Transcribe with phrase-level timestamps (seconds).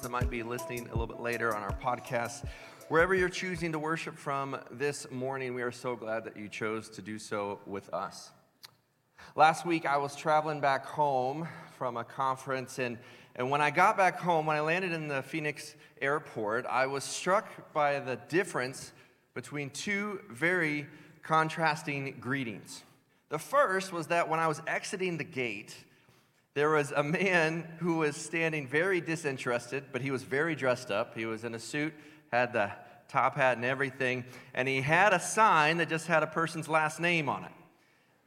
[0.00, 2.46] those that might be listening a little bit later on our podcast.
[2.88, 6.88] Wherever you're choosing to worship from this morning, we are so glad that you chose
[6.90, 8.30] to do so with us.
[9.36, 11.46] Last week, I was traveling back home
[11.76, 12.96] from a conference, and,
[13.36, 17.04] and when I got back home, when I landed in the Phoenix airport, I was
[17.04, 18.92] struck by the difference
[19.34, 20.86] between two very
[21.22, 22.84] contrasting greetings.
[23.28, 25.76] The first was that when I was exiting the gate,
[26.54, 31.16] there was a man who was standing very disinterested, but he was very dressed up.
[31.16, 31.92] He was in a suit,
[32.32, 32.72] had the
[33.08, 37.00] top hat and everything, and he had a sign that just had a person's last
[37.00, 37.50] name on it.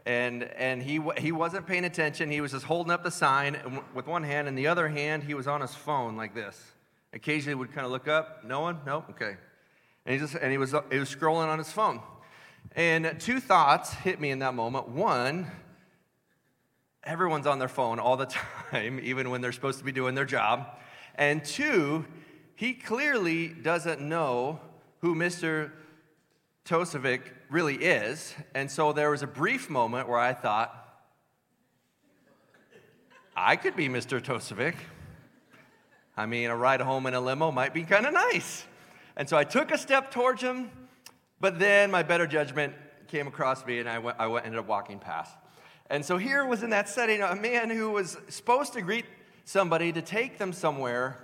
[0.06, 2.30] And, and he, he wasn't paying attention.
[2.30, 5.34] He was just holding up the sign with one hand, and the other hand, he
[5.34, 6.62] was on his phone like this.
[7.14, 8.44] Occasionally, would kind of look up.
[8.44, 8.80] No one?
[8.86, 9.06] Nope.
[9.12, 9.38] Okay.
[10.06, 12.02] And he just and he was he was scrolling on his phone.
[12.76, 14.90] And two thoughts hit me in that moment.
[14.90, 15.48] One,
[17.06, 18.26] everyone's on their phone all the
[18.72, 20.68] time, even when they're supposed to be doing their job.
[21.16, 22.06] And two,
[22.56, 24.60] he clearly doesn't know
[25.02, 25.72] who Mr.
[26.66, 28.34] Tosevic really is.
[28.56, 30.80] And so there was a brief moment where I thought,
[33.36, 34.22] I could be Mr.
[34.22, 34.76] Tosevic.
[36.16, 38.64] I mean, a ride home in a limo might be kind of nice.
[39.18, 40.70] And so I took a step towards him,
[41.40, 42.74] but then my better judgment
[43.08, 45.36] came across me and I, went, I went, ended up walking past.
[45.94, 49.06] And so here was in that setting a man who was supposed to greet
[49.46, 51.20] somebody to take them somewhere,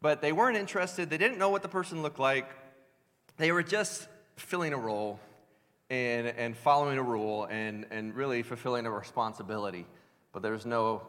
[0.00, 1.10] but they weren't interested.
[1.10, 2.48] They didn't know what the person looked like.
[3.36, 5.18] They were just filling a role
[5.90, 9.86] and, and following a rule and, and really fulfilling a responsibility.
[10.30, 11.02] But there's no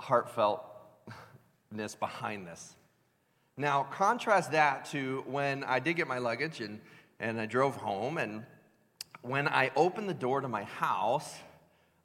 [0.00, 2.74] heartfeltness behind this.
[3.58, 6.80] Now, contrast that to when I did get my luggage and,
[7.18, 8.46] and I drove home, and
[9.20, 11.34] when I opened the door to my house,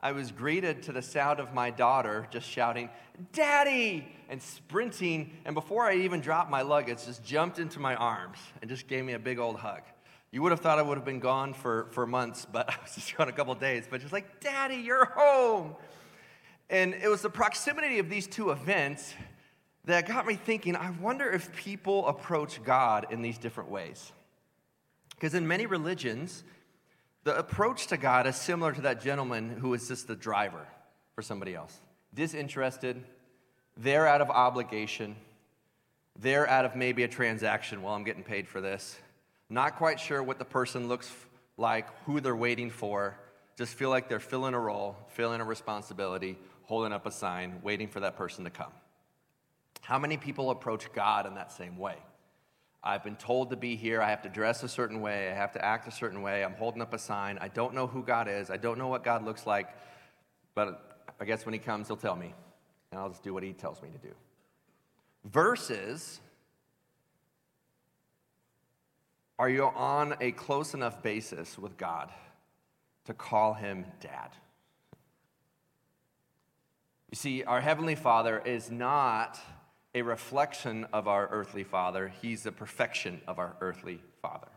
[0.05, 2.91] I was greeted to the sound of my daughter just shouting,
[3.33, 4.07] Daddy!
[4.29, 5.31] and sprinting.
[5.45, 9.03] And before I even dropped my luggage, just jumped into my arms and just gave
[9.03, 9.81] me a big old hug.
[10.29, 12.93] You would have thought I would have been gone for, for months, but I was
[12.93, 13.85] just gone a couple days.
[13.89, 15.75] But just like, Daddy, you're home.
[16.69, 19.15] And it was the proximity of these two events
[19.85, 24.11] that got me thinking I wonder if people approach God in these different ways.
[25.15, 26.43] Because in many religions,
[27.25, 30.65] the approach to God is similar to that gentleman who was just the driver
[31.15, 31.77] for somebody else.
[32.13, 33.03] Disinterested,
[33.75, 35.15] they're out of obligation,
[36.17, 37.81] they're out of maybe a transaction.
[37.81, 38.97] Well, I'm getting paid for this.
[39.49, 41.11] Not quite sure what the person looks
[41.57, 43.17] like, who they're waiting for.
[43.57, 47.87] Just feel like they're filling a role, filling a responsibility, holding up a sign, waiting
[47.87, 48.71] for that person to come.
[49.81, 51.95] How many people approach God in that same way?
[52.85, 53.99] I've been told to be here.
[53.99, 55.31] I have to dress a certain way.
[55.31, 56.43] I have to act a certain way.
[56.43, 57.39] I'm holding up a sign.
[57.41, 58.51] I don't know who God is.
[58.51, 59.69] I don't know what God looks like.
[60.53, 62.35] But I guess when He comes, He'll tell me.
[62.91, 64.13] And I'll just do what He tells me to do.
[65.25, 66.19] Versus,
[69.39, 72.11] are you on a close enough basis with God
[73.05, 74.29] to call Him Dad?
[77.09, 79.39] You see, our Heavenly Father is not
[79.95, 84.49] a reflection of our earthly father, he's the perfection of our earthly father.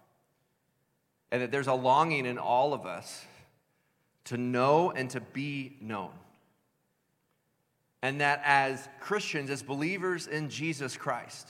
[1.30, 3.24] And that there's a longing in all of us
[4.24, 6.10] to know and to be known.
[8.02, 11.48] And that as Christians, as believers in Jesus Christ,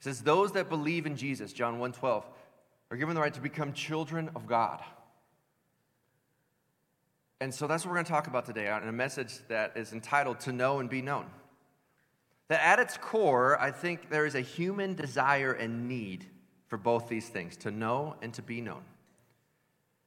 [0.00, 2.24] says those that believe in Jesus, John 1:12,
[2.90, 4.82] are given the right to become children of God.
[7.40, 9.92] And so that's what we're going to talk about today in a message that is
[9.92, 11.30] entitled To Know and Be Known.
[12.50, 16.26] That at its core, I think there is a human desire and need
[16.66, 18.82] for both these things to know and to be known.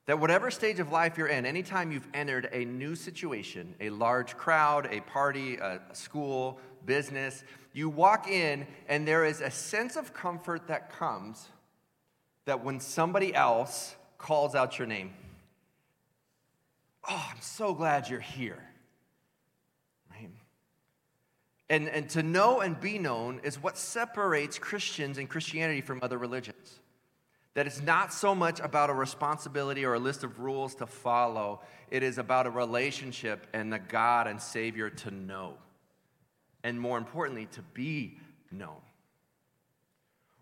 [0.08, 4.36] That whatever stage of life you're in, anytime you've entered a new situation, a large
[4.36, 10.14] crowd, a party, a school, business, you walk in and there is a sense of
[10.14, 11.48] comfort that comes
[12.44, 15.14] that when somebody else calls out your name,
[17.10, 18.62] oh, I'm so glad you're here.
[21.74, 26.20] And, and to know and be known is what separates Christians and Christianity from other
[26.20, 26.80] religions.
[27.56, 31.62] That it's not so much about a responsibility or a list of rules to follow,
[31.90, 35.56] it is about a relationship and the God and Savior to know.
[36.64, 38.20] And more importantly, to be
[38.52, 38.82] known.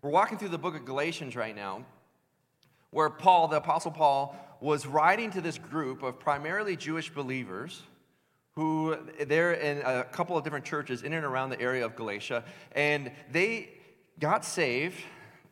[0.02, 1.86] We're walking through the book of Galatians right now,
[2.90, 7.82] where Paul, the Apostle Paul, was writing to this group of primarily Jewish believers
[8.54, 8.96] who
[9.26, 13.10] they're in a couple of different churches in and around the area of Galatia, and
[13.30, 13.70] they
[14.18, 14.98] got saved.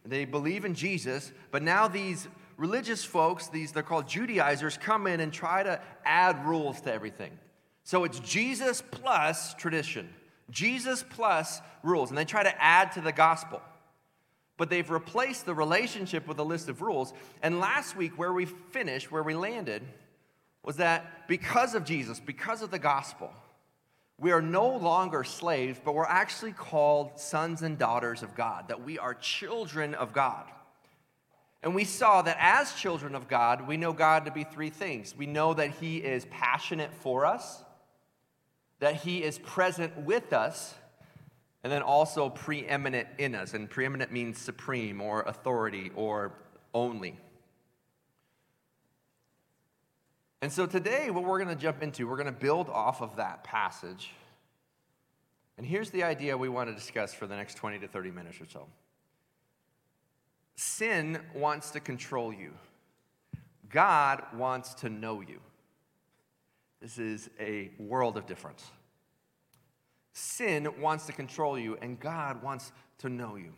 [0.05, 5.21] They believe in Jesus, but now these religious folks, these they're called Judaizers, come in
[5.21, 7.33] and try to add rules to everything.
[7.85, 10.09] So it's Jesus plus tradition,
[10.51, 13.63] Jesus plus rules, and they try to add to the gospel.
[14.57, 17.15] But they've replaced the relationship with a list of rules.
[17.43, 19.83] And last week, where we finished, where we landed,
[20.63, 23.33] was that because of Jesus, because of the gospel,
[24.19, 28.85] we are no longer slaves, but we're actually called sons and daughters of God, that
[28.85, 30.45] we are children of God.
[31.63, 35.15] And we saw that as children of God, we know God to be three things.
[35.17, 37.63] We know that He is passionate for us,
[38.79, 40.75] that He is present with us,
[41.63, 43.53] and then also preeminent in us.
[43.53, 46.33] And preeminent means supreme or authority or
[46.73, 47.19] only.
[50.43, 53.17] And so today, what we're going to jump into, we're going to build off of
[53.17, 54.11] that passage.
[55.59, 58.41] And here's the idea we want to discuss for the next 20 to 30 minutes
[58.41, 58.67] or so.
[60.57, 62.53] Sin wants to control you.
[63.69, 65.41] God wants to know you.
[66.81, 68.65] This is a world of difference.
[70.15, 73.53] Sin wants to control you, and God wants to know you.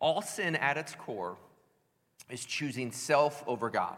[0.00, 1.36] All sin at its core
[2.28, 3.96] is choosing self over God.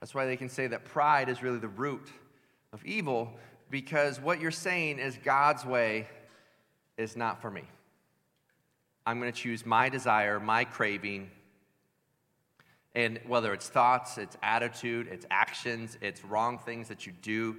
[0.00, 2.08] That's why they can say that pride is really the root
[2.72, 3.32] of evil,
[3.70, 6.08] because what you're saying is God's way
[6.96, 7.62] is not for me.
[9.06, 11.30] I'm going to choose my desire, my craving.
[12.94, 17.56] And whether it's thoughts, it's attitude, it's actions, it's wrong things that you do,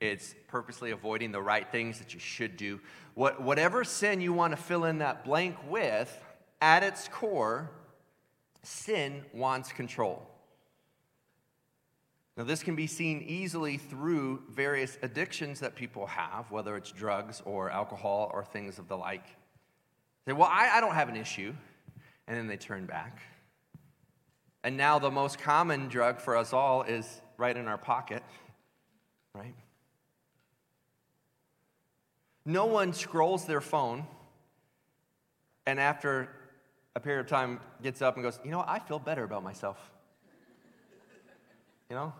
[0.00, 2.80] it's purposely avoiding the right things that you should do.
[3.14, 6.20] What, whatever sin you want to fill in that blank with,
[6.60, 7.70] at its core,
[8.62, 10.26] sin wants control.
[12.36, 17.40] Now, this can be seen easily through various addictions that people have, whether it's drugs
[17.44, 19.24] or alcohol or things of the like.
[20.24, 21.54] They Say, well, I, I don't have an issue.
[22.26, 23.20] And then they turn back.
[24.64, 28.22] And now the most common drug for us all is right in our pocket,
[29.34, 29.54] right?
[32.46, 34.06] No one scrolls their phone
[35.66, 36.28] and after
[36.96, 39.78] a period of time gets up and goes, You know, I feel better about myself.
[41.90, 42.12] You know?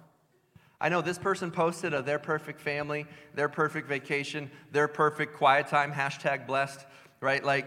[0.84, 5.68] I know this person posted of their perfect family, their perfect vacation, their perfect quiet
[5.68, 6.84] time, hashtag blessed,
[7.22, 7.42] right?
[7.42, 7.64] Like,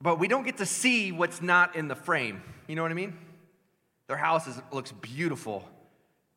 [0.00, 2.42] but we don't get to see what's not in the frame.
[2.66, 3.14] You know what I mean?
[4.06, 5.68] Their house is, looks beautiful,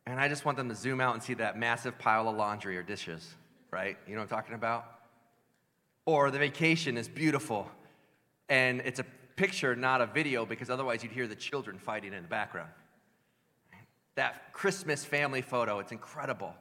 [0.04, 2.76] and I just want them to zoom out and see that massive pile of laundry
[2.76, 3.34] or dishes,
[3.70, 3.96] right?
[4.06, 4.84] You know what I'm talking about?
[6.04, 7.66] Or the vacation is beautiful,
[8.50, 9.06] and it's a
[9.36, 12.68] picture, not a video, because otherwise you'd hear the children fighting in the background.
[14.16, 16.54] That Christmas family photo, it's incredible.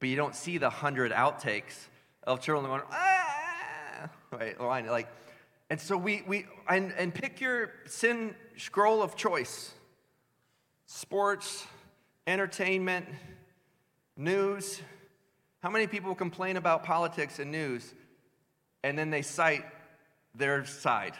[0.00, 1.88] But you don't see the hundred outtakes
[2.24, 4.60] of children going, ah, right?
[4.60, 5.08] Like,
[5.70, 9.72] and so we, we and, and pick your sin scroll of choice
[10.86, 11.66] sports,
[12.26, 13.06] entertainment,
[14.16, 14.80] news.
[15.60, 17.94] How many people complain about politics and news
[18.82, 19.64] and then they cite
[20.34, 21.14] their side?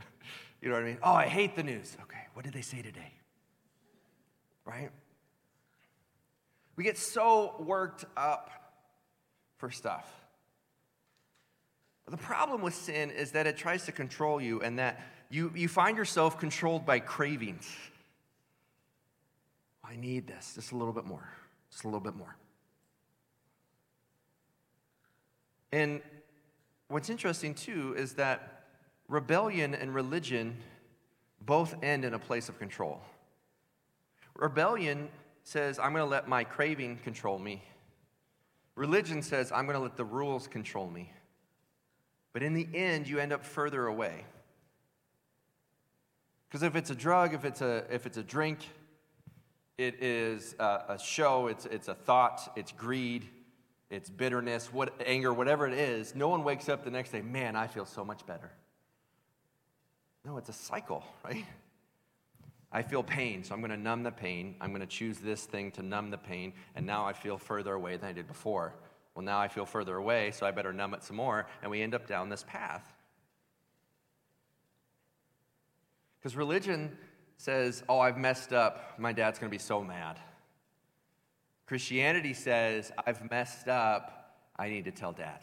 [0.62, 0.98] you know what I mean?
[1.02, 1.96] Oh, I hate the news.
[2.02, 3.12] Okay, what did they say today?
[4.70, 4.90] Right?
[6.76, 8.50] We get so worked up
[9.56, 10.08] for stuff.
[12.08, 15.68] The problem with sin is that it tries to control you and that you, you
[15.68, 17.68] find yourself controlled by cravings.
[19.84, 21.28] I need this, just a little bit more,
[21.70, 22.36] just a little bit more.
[25.72, 26.00] And
[26.88, 28.66] what's interesting too is that
[29.08, 30.56] rebellion and religion
[31.40, 33.00] both end in a place of control.
[34.40, 35.10] Rebellion
[35.44, 37.62] says, I'm going to let my craving control me.
[38.74, 41.12] Religion says, I'm going to let the rules control me.
[42.32, 44.24] But in the end, you end up further away.
[46.48, 48.60] Because if it's a drug, if it's a, if it's a drink,
[49.76, 53.28] it is a, a show, it's, it's a thought, it's greed,
[53.90, 57.56] it's bitterness, what, anger, whatever it is, no one wakes up the next day, man,
[57.56, 58.50] I feel so much better.
[60.24, 61.44] No, it's a cycle, right?
[62.72, 64.54] I feel pain, so I'm going to numb the pain.
[64.60, 67.74] I'm going to choose this thing to numb the pain, and now I feel further
[67.74, 68.74] away than I did before.
[69.14, 71.82] Well, now I feel further away, so I better numb it some more, and we
[71.82, 72.84] end up down this path.
[76.18, 76.96] Because religion
[77.38, 78.98] says, Oh, I've messed up.
[78.98, 80.18] My dad's going to be so mad.
[81.66, 84.36] Christianity says, I've messed up.
[84.56, 85.38] I need to tell dad.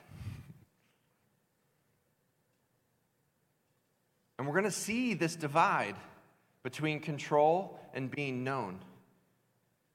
[4.38, 5.96] And we're going to see this divide
[6.64, 8.80] between control and being known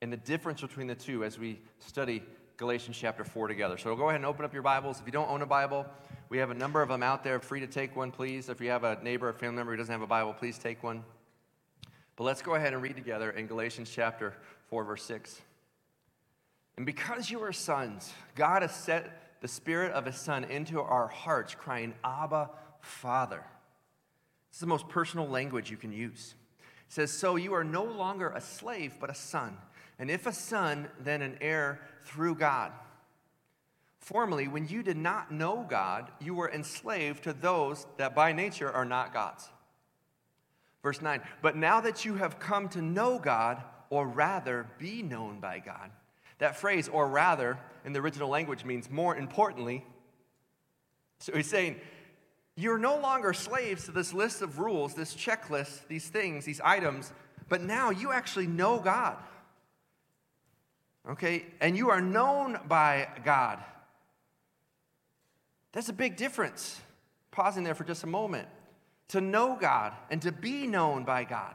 [0.02, 2.23] and the difference between the two as we study
[2.57, 3.78] Galatians chapter 4 together.
[3.78, 5.00] So go ahead and open up your Bibles.
[5.00, 5.87] If you don't own a Bible,
[6.28, 7.38] we have a number of them out there.
[7.38, 8.49] Free to take one, please.
[8.49, 10.83] If you have a neighbor or family member who doesn't have a Bible, please take
[10.83, 11.04] one.
[12.16, 14.35] But let's go ahead and read together in Galatians chapter
[14.71, 15.40] 4, verse 6.
[16.76, 21.07] And because you are sons, God has set the Spirit of His Son into our
[21.07, 22.50] hearts, crying, Abba,
[22.81, 23.45] Father.
[24.50, 26.35] This is the most personal language you can use.
[26.92, 29.56] Says, So you are no longer a slave, but a son.
[29.99, 32.70] And if a son, then an heir through God.
[33.99, 38.70] Formerly, when you did not know God, you were enslaved to those that by nature
[38.70, 39.49] are not God's.
[40.82, 45.40] Verse 9, but now that you have come to know God, or rather be known
[45.40, 45.90] by God.
[46.40, 49.82] That phrase, or rather, in the original language means more importantly.
[51.20, 51.80] So he's saying,
[52.56, 57.12] you're no longer slaves to this list of rules, this checklist, these things, these items,
[57.49, 59.16] but now you actually know God.
[61.09, 61.47] Okay?
[61.61, 63.59] And you are known by God.
[65.73, 66.80] That's a big difference.
[67.30, 68.49] Pausing there for just a moment.
[69.09, 71.54] To know God and to be known by God.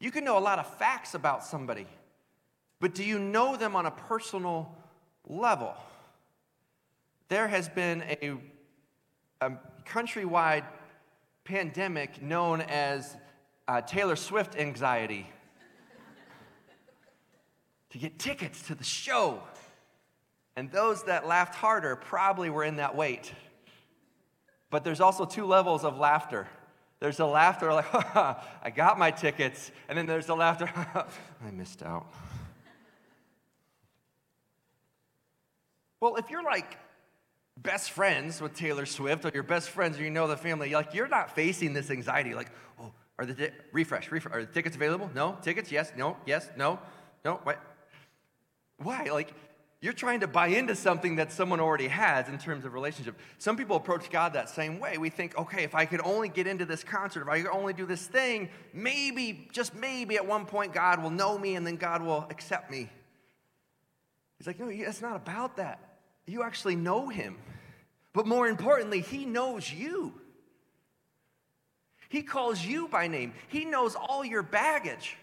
[0.00, 1.86] You can know a lot of facts about somebody,
[2.78, 4.72] but do you know them on a personal
[5.28, 5.74] level?
[7.28, 8.38] There has been a,
[9.40, 9.52] a
[9.86, 10.64] countrywide
[11.44, 13.16] pandemic known as
[13.66, 15.26] uh, Taylor Swift anxiety
[17.90, 19.42] to get tickets to the show.
[20.56, 23.32] And those that laughed harder probably were in that wait.
[24.70, 26.48] But there's also two levels of laughter.
[27.00, 29.70] There's a laughter like, I got my tickets.
[29.88, 30.68] And then there's the laughter,
[31.46, 32.06] I missed out.
[36.00, 36.76] Well, if you're like
[37.62, 40.94] best friends with Taylor Swift or your best friends or you know the family, like
[40.94, 42.50] you're not facing this anxiety like,
[42.80, 45.10] oh, are the di- refresh, refresh, are the tickets available?
[45.14, 46.78] No, tickets, yes, no, yes, no,
[47.24, 47.60] no, what?
[48.78, 49.08] Why?
[49.12, 49.32] Like
[49.80, 53.16] you're trying to buy into something that someone already has in terms of relationship.
[53.38, 54.98] Some people approach God that same way.
[54.98, 57.72] We think, okay, if I could only get into this concert, if I could only
[57.72, 61.76] do this thing, maybe, just maybe at one point God will know me and then
[61.76, 62.90] God will accept me.
[64.38, 65.87] He's like, no, it's not about that.
[66.28, 67.36] You actually know Him.
[68.12, 70.14] But more importantly, He knows you.
[72.08, 75.16] He calls you by name, He knows all your baggage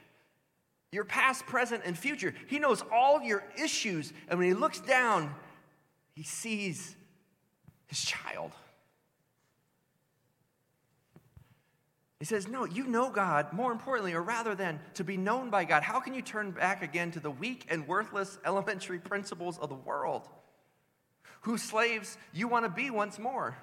[0.96, 2.34] your past, present, and future.
[2.48, 4.14] He knows all your issues.
[4.30, 5.36] And when he looks down,
[6.14, 6.96] he sees
[7.88, 8.52] his child.
[12.20, 15.66] He says, No, you know God more importantly, or rather than to be known by
[15.66, 15.84] God.
[15.84, 19.76] How can you turn back again to the weak and worthless elementary principles of the
[19.76, 20.30] world?
[21.46, 23.56] Whose slaves you want to be once more?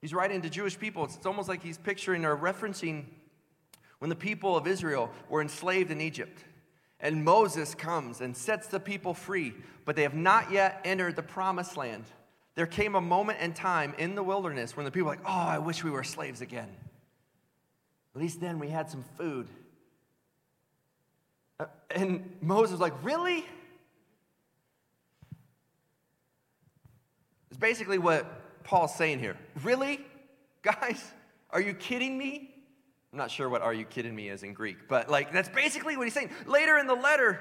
[0.00, 1.04] He's writing to Jewish people.
[1.04, 3.04] It's almost like he's picturing or referencing
[3.98, 6.42] when the people of Israel were enslaved in Egypt.
[6.98, 9.52] And Moses comes and sets the people free,
[9.84, 12.04] but they have not yet entered the promised land.
[12.54, 15.46] There came a moment in time in the wilderness when the people were like, Oh,
[15.46, 16.70] I wish we were slaves again.
[18.14, 19.46] At least then we had some food.
[21.60, 23.44] Uh, and Moses was like, Really?
[27.58, 29.36] It's basically what Paul's saying here.
[29.64, 29.98] Really?
[30.62, 31.04] Guys,
[31.50, 32.54] are you kidding me?
[33.12, 35.96] I'm not sure what are you kidding me is in Greek, but like that's basically
[35.96, 36.30] what he's saying.
[36.46, 37.40] Later in the letter,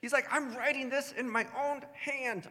[0.00, 2.48] he's like, I'm writing this in my own hand.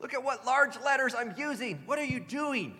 [0.00, 1.84] Look at what large letters I'm using.
[1.86, 2.74] What are you doing?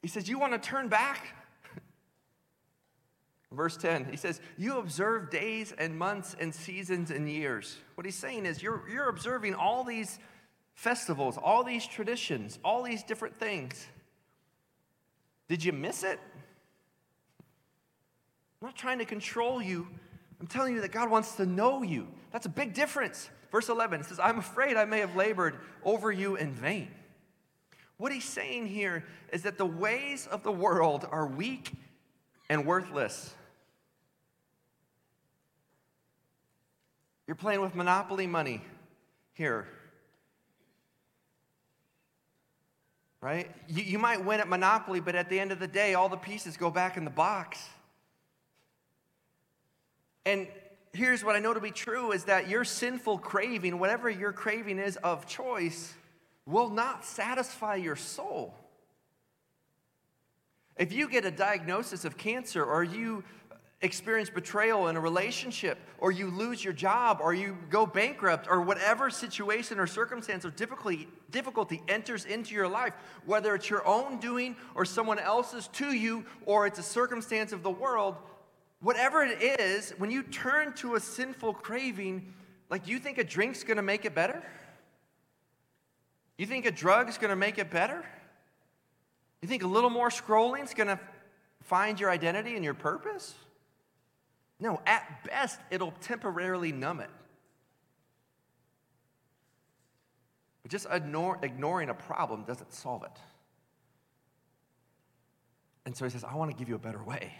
[0.00, 1.34] He says, You want to turn back?
[3.52, 7.76] Verse 10, he says, You observe days and months and seasons and years.
[7.96, 10.18] What he's saying is, You're, you're observing all these
[10.74, 13.86] festivals, all these traditions, all these different things.
[15.48, 16.18] Did you miss it?
[18.60, 19.88] I'm not trying to control you.
[20.40, 22.08] I'm telling you that God wants to know you.
[22.30, 23.28] That's a big difference.
[23.50, 26.88] Verse 11 says, I'm afraid I may have labored over you in vain.
[27.96, 31.72] What he's saying here is that the ways of the world are weak
[32.48, 33.34] and worthless.
[37.26, 38.62] You're playing with monopoly money
[39.34, 39.68] here.
[43.20, 43.50] Right?
[43.68, 46.16] You, you might win at Monopoly, but at the end of the day, all the
[46.16, 47.68] pieces go back in the box.
[50.24, 50.48] And
[50.92, 54.78] here's what I know to be true is that your sinful craving, whatever your craving
[54.78, 55.94] is of choice,
[56.46, 58.54] will not satisfy your soul.
[60.76, 63.22] If you get a diagnosis of cancer or you
[63.82, 68.60] experience betrayal in a relationship, or you lose your job, or you go bankrupt, or
[68.60, 72.92] whatever situation or circumstance or difficulty, difficulty enters into your life,
[73.24, 77.62] whether it's your own doing or someone else's to you, or it's a circumstance of
[77.62, 78.16] the world,
[78.80, 82.34] whatever it is, when you turn to a sinful craving,
[82.68, 84.42] like, do you think a drink's gonna make it better?
[86.36, 88.04] You think a drug's gonna make it better?
[89.40, 91.00] You think a little more scrolling's gonna
[91.62, 93.34] find your identity and your purpose?
[94.60, 97.10] No, at best, it'll temporarily numb it.
[100.62, 103.18] But just ignore, ignoring a problem doesn't solve it.
[105.86, 107.32] And so he says, I want to give you a better way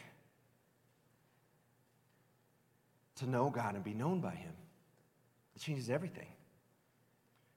[3.17, 4.53] to know God and be known by him.
[5.55, 6.27] It changes everything.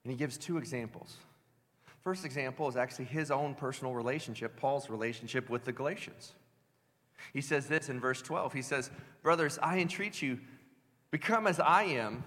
[0.04, 1.16] And he gives two examples.
[2.02, 6.34] First example is actually his own personal relationship, Paul's relationship with the Galatians.
[7.32, 8.52] He says this in verse 12.
[8.52, 8.90] He says,
[9.22, 10.40] Brothers, I entreat you,
[11.10, 12.24] become as I am,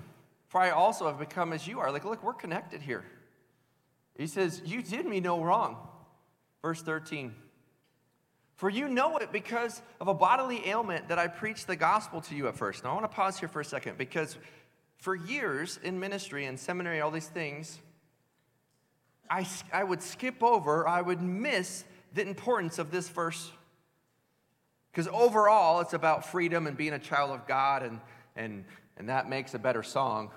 [0.47, 1.91] for I also have become as you are.
[1.91, 3.05] Like, look, we're connected here.
[4.17, 5.77] He says, You did me no wrong.
[6.61, 7.33] Verse 13.
[8.55, 12.35] For you know it because of a bodily ailment that I preached the gospel to
[12.35, 12.83] you at first.
[12.83, 14.35] Now, I want to pause here for a second because
[14.97, 17.79] for years in ministry and seminary, all these things,
[19.29, 23.51] I, I would skip over, I would miss the importance of this verse.
[24.97, 27.99] Because overall, it's about freedom and being a child of God, and,
[28.35, 28.65] and,
[28.97, 30.31] and that makes a better song,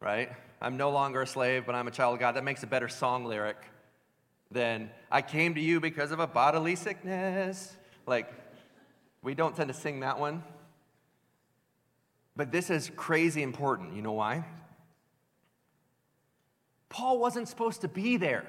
[0.00, 0.30] right?
[0.62, 2.36] I'm no longer a slave, but I'm a child of God.
[2.36, 3.58] That makes a better song lyric
[4.50, 7.76] than I came to you because of a bodily sickness.
[8.06, 8.32] Like,
[9.20, 10.42] we don't tend to sing that one.
[12.34, 13.94] But this is crazy important.
[13.94, 14.46] You know why?
[16.88, 18.46] Paul wasn't supposed to be there.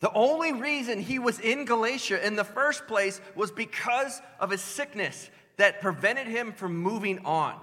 [0.00, 4.62] The only reason he was in Galatia in the first place was because of his
[4.62, 7.54] sickness that prevented him from moving on.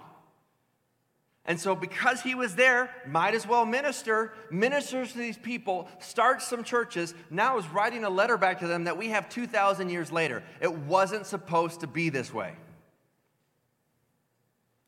[1.45, 6.45] And so, because he was there, might as well minister, ministers to these people, starts
[6.45, 10.11] some churches, now is writing a letter back to them that we have 2,000 years
[10.11, 10.43] later.
[10.61, 12.53] It wasn't supposed to be this way.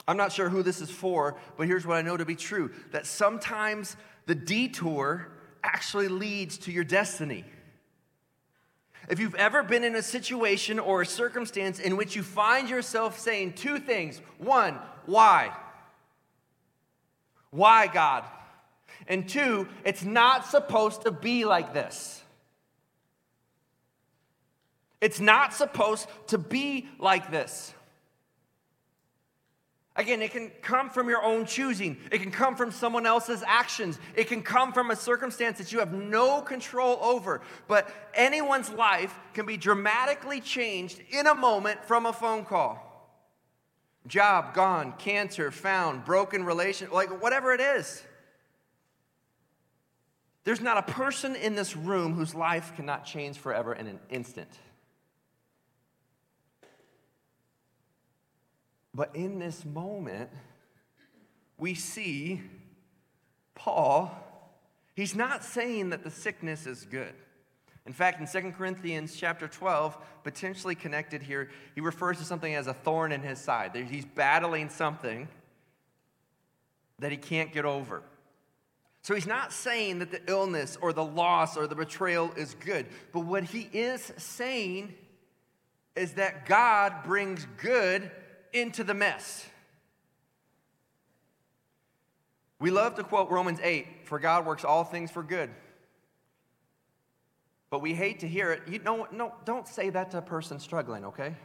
[0.05, 2.71] I'm not sure who this is for, but here's what I know to be true
[2.91, 5.29] that sometimes the detour
[5.63, 7.45] actually leads to your destiny.
[9.09, 13.19] If you've ever been in a situation or a circumstance in which you find yourself
[13.19, 15.51] saying two things one, why?
[17.49, 18.23] Why, God?
[19.07, 22.21] And two, it's not supposed to be like this.
[25.01, 27.73] It's not supposed to be like this.
[29.95, 31.97] Again, it can come from your own choosing.
[32.12, 33.99] It can come from someone else's actions.
[34.15, 37.41] It can come from a circumstance that you have no control over.
[37.67, 42.86] But anyone's life can be dramatically changed in a moment from a phone call.
[44.08, 48.02] Job gone, cancer found, broken relation, like whatever it is.
[50.45, 54.49] There's not a person in this room whose life cannot change forever in an instant.
[58.93, 60.30] But in this moment,
[61.58, 62.41] we see
[63.56, 64.12] Paul,
[64.95, 67.13] he's not saying that the sickness is good.
[67.86, 72.67] In fact, in 2 Corinthians chapter 12, potentially connected here, he refers to something as
[72.67, 73.75] a thorn in his side.
[73.75, 75.28] He's battling something
[76.99, 78.04] that he can't get over.
[79.02, 82.86] So he's not saying that the illness or the loss or the betrayal is good,
[83.12, 84.93] but what he is saying
[85.95, 88.12] is that God brings good
[88.53, 89.45] into the mess.
[92.59, 95.49] We love to quote Romans 8 for God works all things for good.
[97.69, 98.63] But we hate to hear it.
[98.67, 101.35] You know, no, don't say that to a person struggling, okay?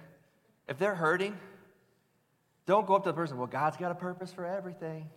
[0.66, 1.38] If they're hurting,
[2.66, 5.08] don't go up to the person, well, God's got a purpose for everything.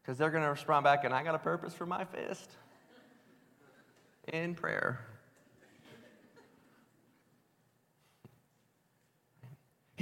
[0.00, 2.50] Because they're going to respond back, and I got a purpose for my fist
[4.28, 5.04] in prayer.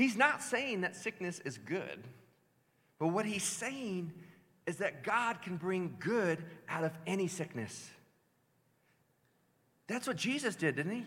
[0.00, 2.08] He's not saying that sickness is good,
[2.98, 4.14] but what he's saying
[4.66, 7.90] is that God can bring good out of any sickness.
[9.88, 11.06] That's what Jesus did, didn't he?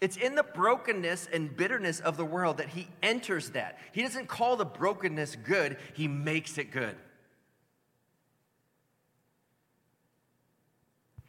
[0.00, 3.78] It's in the brokenness and bitterness of the world that he enters that.
[3.92, 6.96] He doesn't call the brokenness good, he makes it good.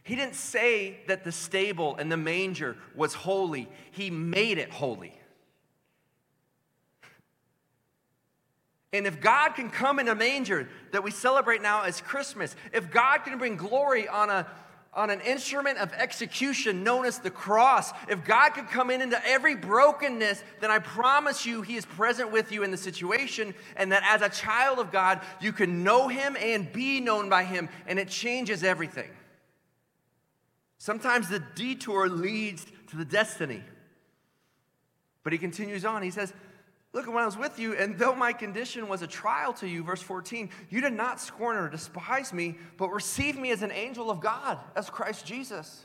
[0.04, 5.19] He didn't say that the stable and the manger was holy, he made it holy.
[8.93, 12.89] And if God can come in a manger that we celebrate now as Christmas, if
[12.89, 14.47] God can bring glory on a
[14.97, 19.23] on an instrument of execution known as the cross, if God could come in into
[19.28, 23.91] every brokenness, then I promise you He is present with you in the situation, and
[23.91, 27.69] that as a child of God, you can know Him and be known by Him,
[27.86, 29.12] and it changes everything.
[30.80, 33.63] Sometimes the detour leads to the destiny.
[35.23, 36.02] But He continues on.
[36.02, 36.34] He says,
[36.98, 39.68] Look, at when I was with you, and though my condition was a trial to
[39.68, 43.72] you, verse 14, you did not scorn or despise me, but received me as an
[43.72, 45.84] angel of God, as Christ Jesus.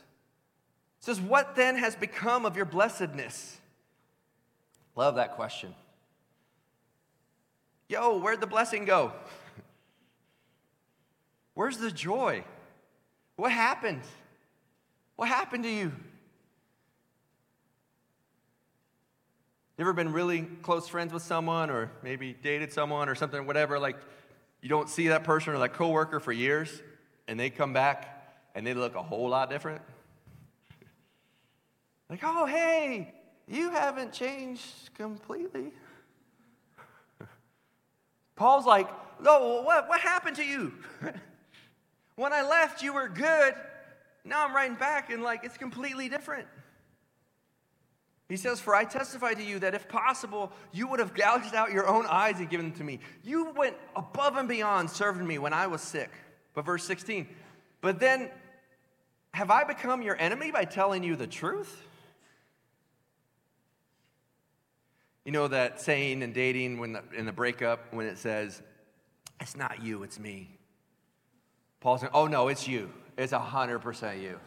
[1.01, 3.59] It says, What then has become of your blessedness?
[4.96, 5.75] Love that question.
[7.90, 9.12] Yo, where'd the blessing go?
[11.53, 12.42] Where's the joy?
[13.37, 14.01] What happened?
[15.16, 15.92] What happened to you?
[19.78, 23.78] You ever been really close friends with someone or maybe dated someone or something, whatever,
[23.78, 23.96] like
[24.61, 26.82] you don't see that person or that coworker for years
[27.26, 29.82] and they come back and they look a whole lot different?
[32.11, 33.14] Like, oh, hey,
[33.48, 35.72] you haven't changed completely.
[38.37, 38.87] Paul's like,
[39.22, 40.74] no, what, what happened to you?
[42.16, 43.54] when I left, you were good.
[44.26, 46.46] Now I'm writing back and like it's completely different.
[48.28, 51.72] He says, For I testify to you that if possible, you would have gouged out
[51.72, 53.00] your own eyes and given them to me.
[53.22, 56.11] You went above and beyond serving me when I was sick.
[56.54, 57.28] But verse 16,
[57.80, 58.30] but then
[59.35, 61.87] have I become your enemy by telling you the truth?
[65.24, 68.61] You know that saying in dating when the, in the breakup when it says,
[69.40, 70.58] It's not you, it's me.
[71.80, 72.90] Paul's saying, Oh no, it's you.
[73.16, 74.38] It's 100% you.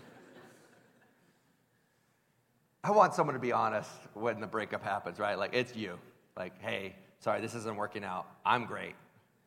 [2.86, 5.40] I want someone to be honest when the breakup happens, right?
[5.40, 5.98] Like, it's you.
[6.38, 8.28] Like, hey, sorry, this isn't working out.
[8.46, 8.94] I'm great,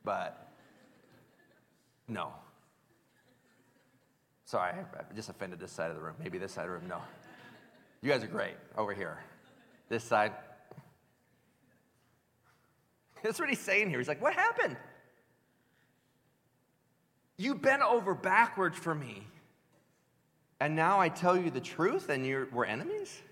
[0.03, 0.51] but
[2.09, 2.33] no.
[4.44, 6.16] Sorry, I just offended this side of the room.
[6.18, 6.88] Maybe this side of the room.
[6.88, 6.98] No.
[8.03, 9.18] You guys are great over here.
[9.88, 10.33] This side.
[13.22, 14.01] That's what he's saying here.
[14.01, 14.77] He's like, what happened?
[17.37, 19.29] You bent over backwards for me.
[20.61, 23.22] And now I tell you the truth and you're, we're enemies?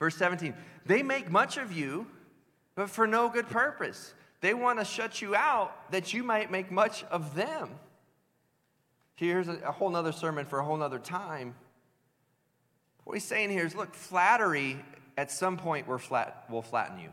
[0.00, 0.54] Verse 17,
[0.86, 2.06] they make much of you,
[2.74, 4.14] but for no good purpose.
[4.40, 7.68] They want to shut you out that you might make much of them.
[9.14, 11.54] Here's a, a whole nother sermon for a whole nother time.
[13.04, 14.82] What he's saying here is look, flattery
[15.18, 17.10] at some point will, flat, will flatten you.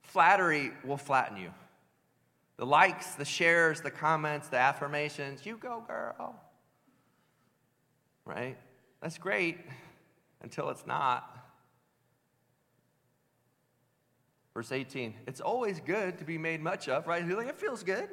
[0.00, 1.52] Flattery will flatten you.
[2.56, 6.34] The likes, the shares, the comments, the affirmations, you go, girl.
[8.24, 8.56] Right?
[9.00, 9.58] That's great
[10.42, 11.36] until it's not.
[14.54, 17.26] Verse 18, it's always good to be made much of, right?
[17.26, 18.08] Like, it feels good,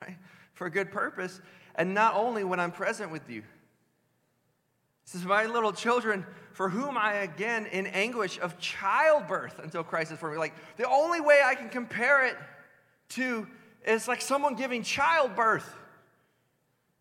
[0.00, 0.16] right?
[0.54, 1.40] For a good purpose.
[1.74, 3.42] And not only when I'm present with you.
[5.04, 10.12] This is my little children, for whom I again in anguish of childbirth until Christ
[10.12, 10.38] is for me.
[10.38, 12.36] Like the only way I can compare it
[13.10, 13.46] to
[13.86, 15.74] is like someone giving childbirth.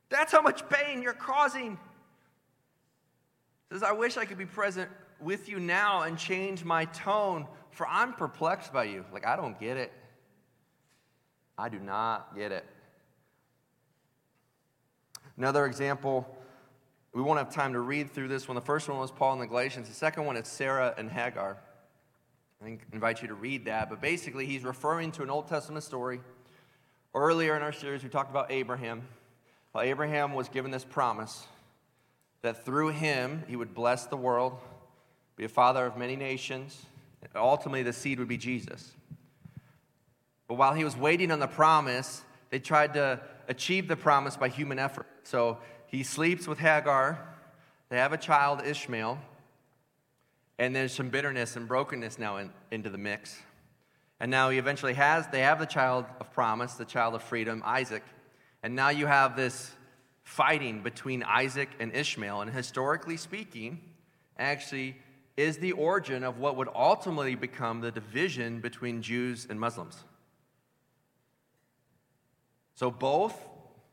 [0.10, 1.78] That's how much pain you're causing
[3.72, 7.88] says, I wish I could be present with you now and change my tone, for
[7.88, 9.06] I'm perplexed by you.
[9.14, 9.92] Like, I don't get it.
[11.58, 12.66] I do not get it.
[15.38, 16.28] Another example,
[17.14, 18.56] we won't have time to read through this one.
[18.56, 21.58] The first one was Paul in the Galatians, the second one is Sarah and Hagar.
[22.64, 23.90] I invite you to read that.
[23.90, 26.22] But basically, he's referring to an Old Testament story.
[27.16, 29.02] Earlier in our series, we talked about Abraham.
[29.74, 31.48] Well, Abraham was given this promise
[32.42, 34.58] that through him he would bless the world,
[35.36, 36.86] be a father of many nations.
[37.36, 38.92] Ultimately, the seed would be Jesus.
[40.48, 44.50] But while he was waiting on the promise, they tried to achieve the promise by
[44.50, 45.08] human effort.
[45.24, 47.20] So he sleeps with Hagar,
[47.90, 49.20] they have a child, Ishmael,
[50.58, 53.42] and there's some bitterness and brokenness now in, into the mix.
[54.20, 57.62] And now he eventually has, they have the child of promise, the child of freedom,
[57.66, 58.04] Isaac.
[58.62, 59.72] And now you have this
[60.24, 63.82] fighting between Isaac and Ishmael, and historically speaking,
[64.38, 64.98] actually
[65.38, 70.04] is the origin of what would ultimately become the division between Jews and Muslims.
[72.76, 73.36] So both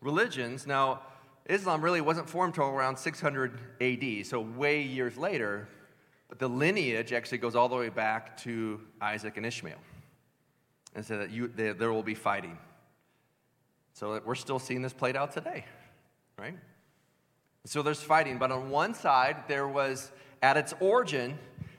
[0.01, 1.03] religions, now,
[1.47, 5.69] Islam really wasn't formed until around 600 AD, so way years later,
[6.29, 9.79] but the lineage actually goes all the way back to Isaac and Ishmael.
[10.95, 12.59] And so that you, there, there will be fighting.
[13.95, 15.65] So we're still seeing this played out today
[16.39, 16.57] right?
[17.65, 20.11] So there's fighting, but on one side, there was
[20.43, 21.39] at its origin,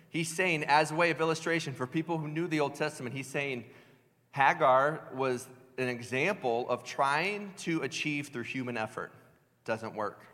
[0.09, 3.27] he's saying, as a way of illustration for people who knew the Old Testament, he's
[3.27, 3.65] saying
[4.31, 9.11] Hagar was an example of trying to achieve through human effort.
[9.65, 10.25] Doesn't work.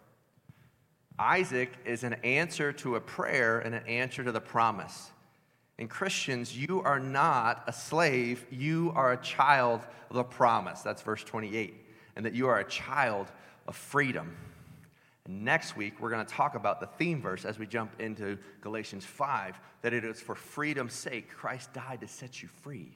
[1.17, 5.11] Isaac is an answer to a prayer and an answer to the promise.
[5.77, 10.81] In Christians, you are not a slave, you are a child of the promise.
[10.81, 11.73] That's verse 28.
[12.15, 13.31] And that you are a child
[13.65, 14.35] of freedom.
[15.25, 18.37] And next week, we're going to talk about the theme verse as we jump into
[18.61, 22.91] Galatians 5 that it is for freedom's sake Christ died to set you free.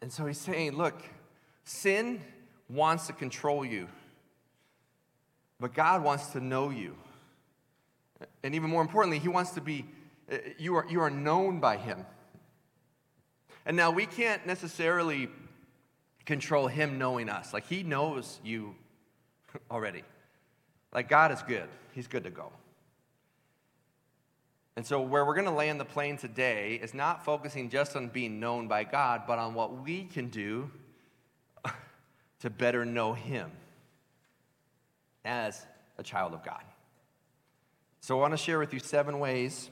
[0.00, 1.02] And so he's saying, look,
[1.64, 2.20] sin
[2.68, 3.88] wants to control you,
[5.58, 6.96] but God wants to know you.
[8.42, 9.84] And even more importantly, He wants to be,
[10.58, 12.04] you are, you are known by Him.
[13.64, 15.28] And now we can't necessarily
[16.26, 17.54] control Him knowing us.
[17.54, 18.74] Like He knows you
[19.70, 20.02] already.
[20.92, 22.52] Like God is good, He's good to go.
[24.76, 28.08] And so, where we're going to land the plane today is not focusing just on
[28.08, 30.70] being known by God, but on what we can do
[32.40, 33.50] to better know Him
[35.24, 35.64] as
[35.96, 36.62] a child of God.
[38.02, 39.70] So, I want to share with you seven ways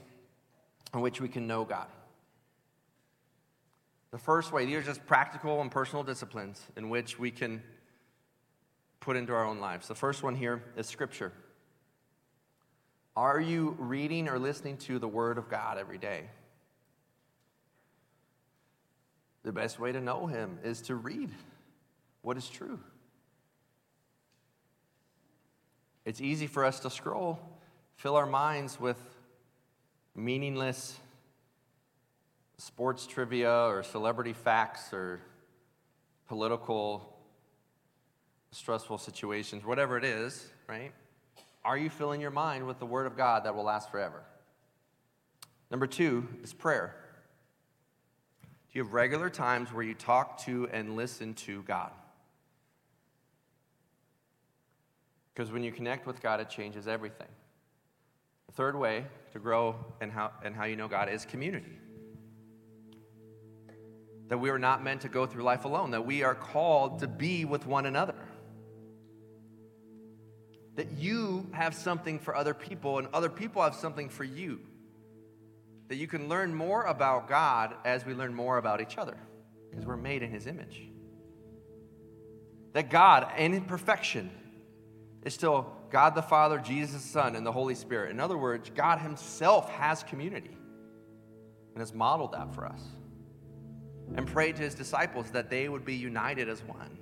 [0.91, 1.87] in which we can know God.
[4.15, 7.61] The first way, these are just practical and personal disciplines in which we can
[9.01, 9.89] put into our own lives.
[9.89, 11.33] The first one here is Scripture.
[13.17, 16.29] Are you reading or listening to the Word of God every day?
[19.43, 21.31] The best way to know Him is to read
[22.21, 22.79] what is true.
[26.05, 27.37] It's easy for us to scroll,
[27.97, 28.97] fill our minds with
[30.15, 30.97] meaningless
[32.57, 35.21] sports trivia or celebrity facts or
[36.27, 37.15] political
[38.51, 40.91] stressful situations, whatever it is, right?
[41.63, 44.23] Are you filling your mind with the Word of God that will last forever?
[45.69, 46.95] Number two is prayer.
[48.43, 51.91] Do you have regular times where you talk to and listen to God?
[55.33, 57.27] Because when you connect with God, it changes everything.
[58.47, 61.77] The third way to grow and how, and how you know God is community.
[64.29, 67.07] That we are not meant to go through life alone, that we are called to
[67.07, 68.15] be with one another
[70.75, 74.59] that you have something for other people and other people have something for you.
[75.87, 79.17] That you can learn more about God as we learn more about each other
[79.69, 80.81] because we're made in His image.
[82.73, 84.31] That God, in perfection,
[85.23, 88.11] is still God the Father, Jesus the Son, and the Holy Spirit.
[88.11, 90.57] In other words, God Himself has community
[91.73, 92.81] and has modeled that for us
[94.13, 96.97] and prayed to His disciples that they would be united as one.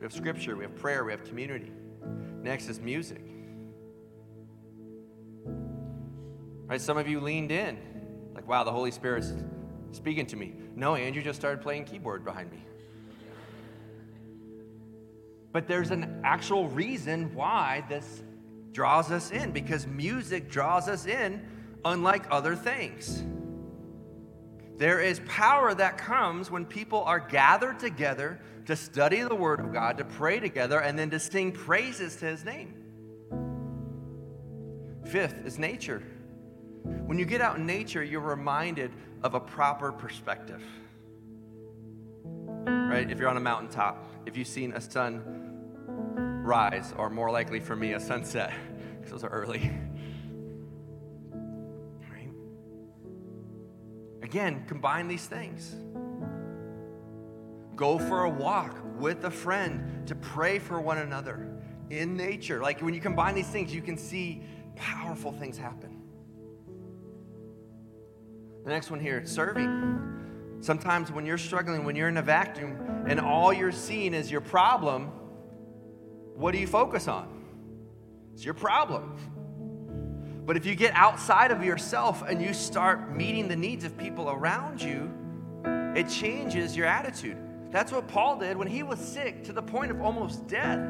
[0.00, 1.70] We have scripture, we have prayer, we have community.
[2.42, 3.22] Next is music.
[6.66, 6.80] Right?
[6.80, 7.78] Some of you leaned in,
[8.34, 9.32] like, wow, the Holy Spirit's
[9.92, 10.54] speaking to me.
[10.74, 12.58] No, Andrew just started playing keyboard behind me.
[15.52, 18.22] But there's an actual reason why this
[18.72, 21.46] draws us in, because music draws us in
[21.84, 23.22] unlike other things.
[24.76, 29.72] There is power that comes when people are gathered together to study the Word of
[29.72, 32.74] God, to pray together, and then to sing praises to His name.
[35.04, 36.02] Fifth is nature.
[36.82, 38.90] When you get out in nature, you're reminded
[39.22, 40.62] of a proper perspective.
[42.66, 43.10] Right?
[43.10, 45.22] If you're on a mountaintop, if you've seen a sun
[46.44, 48.52] rise, or more likely for me, a sunset,
[48.96, 49.70] because those are early.
[54.34, 55.76] Again, combine these things.
[57.76, 61.56] Go for a walk with a friend to pray for one another
[61.88, 62.60] in nature.
[62.60, 64.42] Like when you combine these things, you can see
[64.74, 66.02] powerful things happen.
[68.64, 70.58] The next one here, serving.
[70.58, 74.40] Sometimes when you're struggling, when you're in a vacuum, and all you're seeing is your
[74.40, 75.12] problem,
[76.34, 77.28] what do you focus on?
[78.32, 79.16] It's your problem.
[80.46, 84.30] But if you get outside of yourself and you start meeting the needs of people
[84.30, 85.10] around you,
[85.96, 87.38] it changes your attitude.
[87.70, 90.86] That's what Paul did when he was sick to the point of almost death.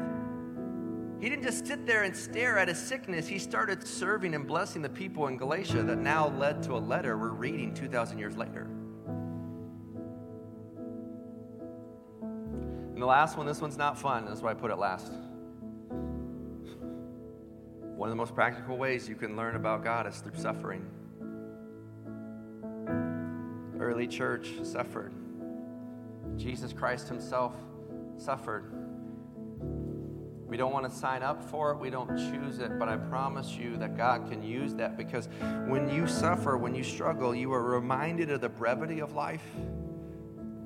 [1.21, 3.27] He didn't just sit there and stare at his sickness.
[3.27, 7.17] He started serving and blessing the people in Galatia that now led to a letter
[7.17, 8.67] we're reading 2,000 years later.
[12.21, 14.25] And the last one, this one's not fun.
[14.25, 15.11] That's why I put it last.
[17.95, 20.85] One of the most practical ways you can learn about God is through suffering.
[23.79, 25.13] Early church suffered.
[26.35, 27.53] Jesus Christ Himself
[28.17, 28.69] suffered.
[30.45, 33.51] We don't want to sign up for it, we don't choose it, but I promise
[33.51, 35.29] you that God can use that because
[35.67, 39.43] when you suffer, when you struggle, you are reminded of the brevity of life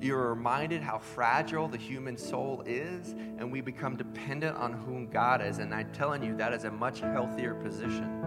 [0.00, 5.42] you're reminded how fragile the human soul is, and we become dependent on whom God
[5.42, 5.58] is.
[5.58, 8.20] And I'm telling you, that is a much healthier position.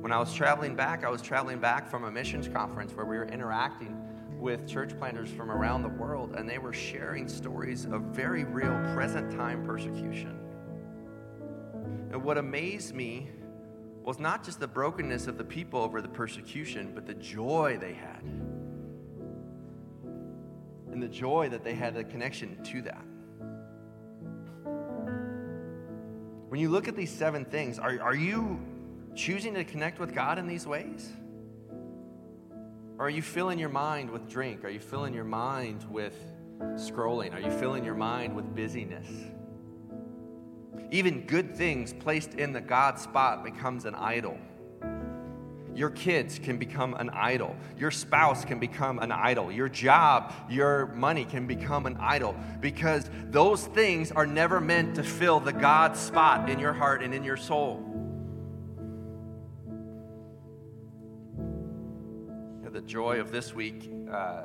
[0.00, 3.16] When I was traveling back, I was traveling back from a missions conference where we
[3.16, 3.96] were interacting
[4.38, 8.78] with church planters from around the world, and they were sharing stories of very real
[8.94, 10.38] present time persecution.
[12.12, 13.30] And what amazed me
[14.02, 17.92] was not just the brokenness of the people over the persecution, but the joy they
[17.92, 18.22] had
[20.92, 23.04] and the joy that they had, the connection to that.
[26.48, 28.60] When you look at these seven things, are, are you
[29.14, 31.10] choosing to connect with God in these ways?
[32.98, 34.64] Or are you filling your mind with drink?
[34.64, 36.14] Are you filling your mind with
[36.74, 37.32] scrolling?
[37.32, 39.06] Are you filling your mind with busyness?
[40.90, 44.36] Even good things placed in the God spot becomes an idol.
[45.74, 47.56] Your kids can become an idol.
[47.78, 49.52] Your spouse can become an idol.
[49.52, 55.02] Your job, your money can become an idol because those things are never meant to
[55.02, 57.86] fill the God spot in your heart and in your soul.
[62.72, 64.44] The joy of this week, uh,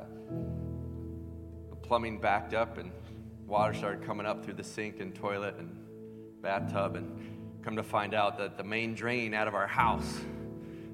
[1.70, 2.90] the plumbing backed up and
[3.46, 5.74] water started coming up through the sink and toilet and
[6.42, 10.20] bathtub, and come to find out that the main drain out of our house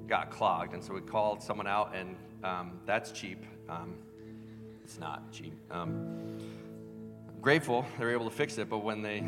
[0.07, 0.73] got clogged.
[0.73, 3.43] And so we called someone out, and um, that's cheap.
[3.69, 3.95] Um,
[4.83, 5.53] it's not cheap.
[5.71, 6.37] Um,
[7.41, 9.23] grateful they were able to fix it, but when they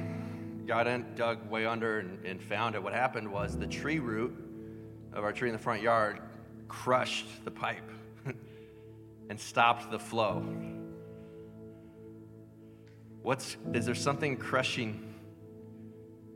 [0.65, 4.33] got in, dug way under, and, and found it, what happened was the tree root
[5.13, 6.19] of our tree in the front yard
[6.67, 7.89] crushed the pipe
[9.29, 10.45] and stopped the flow.
[13.21, 15.13] What's, is there something crushing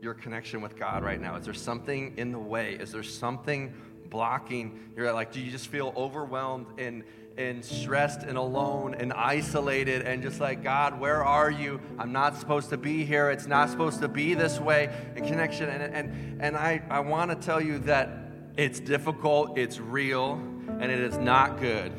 [0.02, 1.36] your connection with God right now?
[1.36, 2.74] Is there something in the way?
[2.74, 3.74] Is there something
[4.10, 4.90] blocking.
[4.96, 7.04] You're like, do you just feel overwhelmed and
[7.36, 11.80] and stressed and alone and isolated and just like, God, where are you?
[11.98, 13.30] I'm not supposed to be here.
[13.30, 15.68] It's not supposed to be this way in connection.
[15.68, 18.10] And, and, and I, I want to tell you that
[18.56, 21.92] it's difficult, it's real, and it is not good.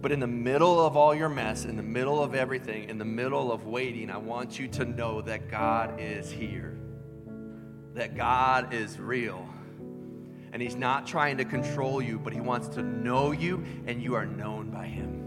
[0.00, 3.04] But in the middle of all your mess, in the middle of everything, in the
[3.04, 6.76] middle of waiting, I want you to know that God is here,
[7.94, 9.48] that God is real
[10.52, 14.14] and He's not trying to control you, but He wants to know you, and you
[14.14, 15.24] are known by Him.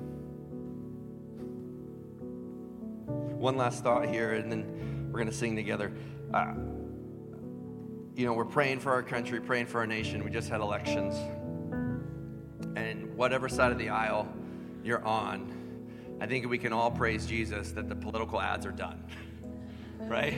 [3.39, 5.91] One last thought here, and then we're going to sing together.
[6.33, 6.53] Uh,
[8.15, 10.23] you know, we're praying for our country, praying for our nation.
[10.23, 11.15] We just had elections.
[12.75, 14.31] And whatever side of the aisle
[14.83, 19.03] you're on, I think we can all praise Jesus that the political ads are done,
[20.01, 20.35] right?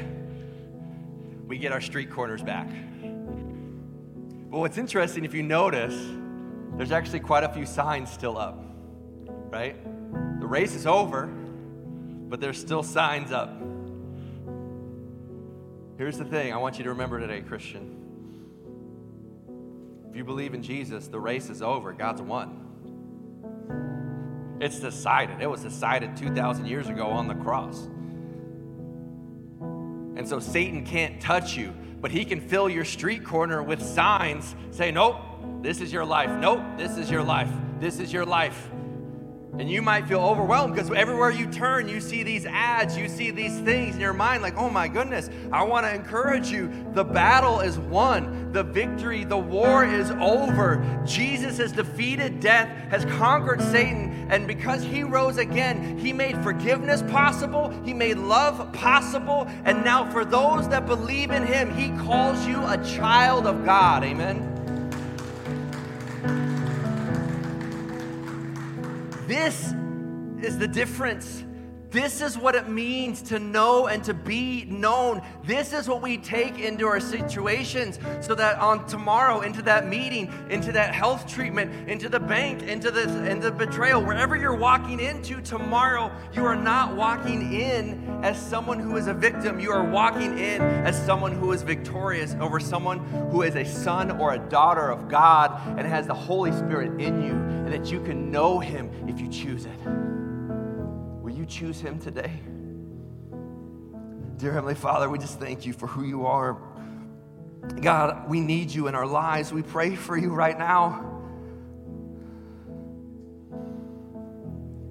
[1.45, 2.69] We get our street corners back.
[4.53, 5.99] But what's interesting, if you notice,
[6.77, 8.63] there's actually quite a few signs still up,
[9.49, 9.75] right?
[10.39, 13.49] The race is over, but there's still signs up.
[15.97, 17.95] Here's the thing I want you to remember today, Christian.
[20.11, 21.91] If you believe in Jesus, the race is over.
[21.91, 22.59] God's won.
[24.61, 25.41] It's decided.
[25.41, 27.87] It was decided 2,000 years ago on the cross.
[30.15, 31.73] And so Satan can't touch you
[32.03, 35.15] but he can fill your street corner with signs saying, Nope,
[35.61, 36.29] this is your life.
[36.29, 37.47] Nope, this is your life.
[37.79, 38.69] This is your life.
[39.59, 43.29] And you might feel overwhelmed because everywhere you turn, you see these ads, you see
[43.29, 46.71] these things in your mind, like, oh my goodness, I want to encourage you.
[46.93, 50.83] The battle is won, the victory, the war is over.
[51.05, 57.03] Jesus has defeated death, has conquered Satan, and because he rose again, he made forgiveness
[57.03, 62.43] possible, he made love possible, and now for those that believe in him, he calls
[62.47, 64.03] you a child of God.
[64.03, 64.52] Amen.
[69.33, 69.73] This
[70.43, 71.43] is the difference
[71.93, 75.21] this is what it means to know and to be known.
[75.43, 80.33] This is what we take into our situations so that on tomorrow, into that meeting,
[80.49, 84.99] into that health treatment, into the bank, into the, into the betrayal, wherever you're walking
[84.99, 89.59] into tomorrow, you are not walking in as someone who is a victim.
[89.59, 94.19] You are walking in as someone who is victorious over someone who is a son
[94.19, 98.01] or a daughter of God and has the Holy Spirit in you, and that you
[98.01, 100.22] can know Him if you choose it
[101.53, 102.31] choose Him today?
[104.37, 106.57] Dear Heavenly Father, we just thank you for who you are.
[107.79, 109.53] God, we need you in our lives.
[109.53, 111.11] We pray for you right now.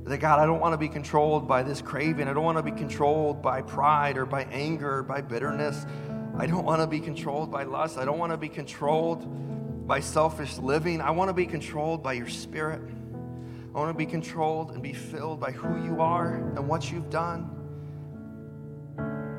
[0.05, 2.29] That God, I don't want to be controlled by this craving.
[2.29, 5.85] I don't want to be controlled by pride or by anger or by bitterness.
[6.39, 7.99] I don't want to be controlled by lust.
[7.99, 11.01] I don't want to be controlled by selfish living.
[11.01, 12.81] I want to be controlled by your spirit.
[13.75, 17.09] I want to be controlled and be filled by who you are and what you've
[17.09, 17.49] done.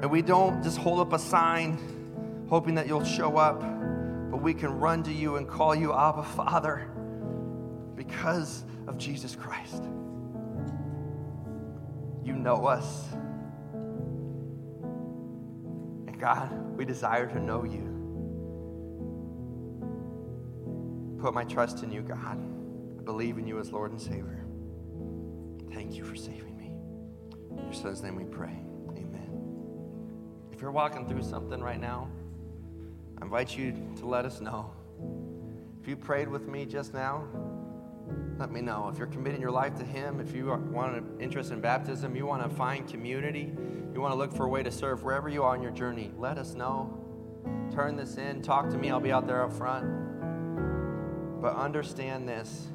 [0.02, 1.78] And we don't just hold up a sign
[2.50, 6.24] hoping that you'll show up, but we can run to you and call you Abba
[6.24, 6.90] Father
[7.96, 9.84] because of Jesus Christ.
[12.24, 13.12] You know us.
[16.08, 17.92] And God, we desire to know you.
[21.22, 22.53] Put my trust in you, God
[23.06, 24.46] believe in you as Lord and Savior.
[25.74, 26.72] Thank you for saving me.
[27.58, 28.56] In your son's name we pray.
[28.92, 29.30] Amen.
[30.52, 32.10] If you're walking through something right now,
[33.20, 34.72] I invite you to let us know.
[35.82, 37.28] If you prayed with me just now,
[38.38, 38.90] let me know.
[38.92, 42.26] If you're committing your life to Him, if you want an interest in baptism, you
[42.26, 43.52] want to find community,
[43.94, 46.12] you want to look for a way to serve wherever you are on your journey,
[46.18, 47.00] let us know.
[47.72, 51.42] Turn this in, talk to me, I'll be out there up front.
[51.42, 52.68] But understand this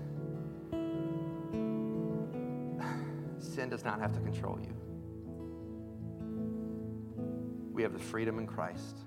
[3.58, 4.72] sin does not have to control you.
[7.72, 8.98] We have the freedom in Christ.